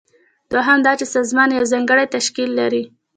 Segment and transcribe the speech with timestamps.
[0.51, 2.83] دوهم دا چې سازمان یو ځانګړی تشکیل لري.